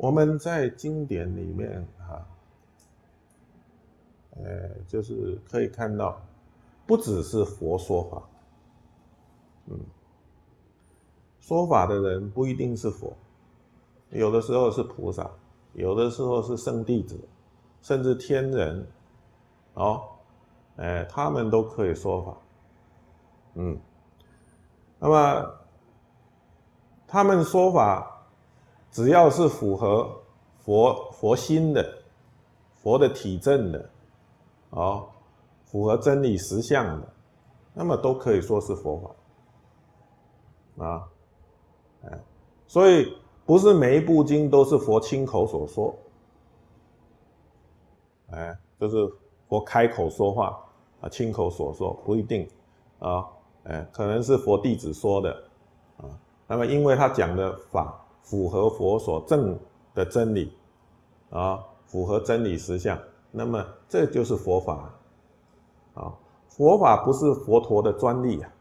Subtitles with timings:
[0.00, 2.26] 我们在经典里面哈，
[4.42, 6.18] 呃，就是可以看到，
[6.86, 8.22] 不只是佛说法，
[9.66, 9.78] 嗯，
[11.38, 13.14] 说法的人不一定是佛，
[14.08, 15.30] 有的时候是菩萨，
[15.74, 17.20] 有的时候是圣弟子，
[17.82, 18.86] 甚至天人，
[19.74, 20.02] 哦，
[20.76, 22.36] 哎，他们都可以说法，
[23.56, 23.78] 嗯，
[24.98, 25.54] 那么
[27.06, 28.16] 他们说法。
[28.90, 30.10] 只要是符合
[30.58, 31.98] 佛佛心的、
[32.82, 33.90] 佛的体证的，
[34.70, 35.06] 哦，
[35.64, 37.08] 符合真理实相的，
[37.72, 38.98] 那么都可以说是佛
[40.76, 40.84] 法。
[40.84, 41.08] 啊，
[42.04, 42.18] 哎，
[42.66, 45.94] 所以不是每一部经都是佛亲口所说，
[48.30, 49.12] 哎，就是
[49.48, 50.58] 佛开口说话
[51.00, 52.48] 啊，亲口所说不一定。
[52.98, 53.24] 啊，
[53.64, 55.32] 哎，可能是佛弟子说的。
[55.98, 56.04] 啊，
[56.46, 57.96] 那么因为他讲的法。
[58.22, 59.58] 符合佛所证
[59.94, 60.52] 的真理，
[61.30, 62.98] 啊，符合真理实相，
[63.30, 64.90] 那么这就是佛法，
[65.94, 66.14] 啊，
[66.48, 68.52] 佛法不是佛陀的专利啊，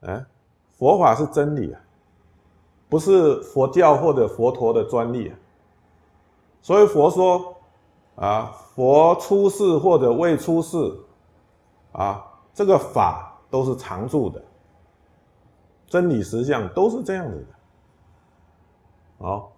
[0.00, 0.26] 哎，
[0.76, 1.80] 佛法是真理啊，
[2.88, 5.36] 不是佛教或者佛陀的专利啊，
[6.60, 7.54] 所以佛说，
[8.16, 10.98] 啊，佛出世或者未出世，
[11.92, 14.42] 啊，这个法都是常住的。
[15.88, 19.52] 真理实相都是这样子的，好，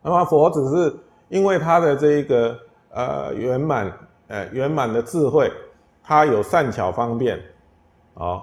[0.00, 0.96] 那么佛只是
[1.28, 2.58] 因为他的这个
[2.90, 3.92] 呃圆满
[4.28, 5.52] 呃圆满的智慧，
[6.02, 7.38] 他有善巧方便，
[8.14, 8.42] 啊，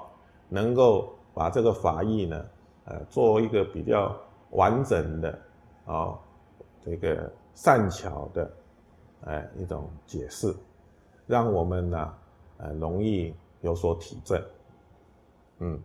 [0.50, 2.46] 能够把这个法义呢，
[2.86, 4.16] 呃，做一个比较
[4.52, 5.40] 完整的
[5.86, 6.14] 啊
[6.86, 8.52] 这个善巧的
[9.26, 10.56] 哎一种解释，
[11.26, 12.14] 让我们呢
[12.58, 14.40] 呃容易有所体证，
[15.58, 15.82] 嗯。